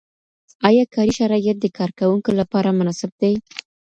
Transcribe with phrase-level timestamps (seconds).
[0.67, 3.33] آیا کاري شرایط د کارکوونکو لپاره مناسب دي؟